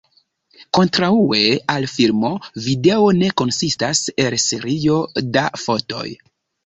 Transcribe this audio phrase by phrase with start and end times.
[0.75, 1.41] Kontraŭe
[1.73, 2.31] al filmo
[2.69, 4.97] video ne konsistas el serio
[5.37, 6.07] da fotoj.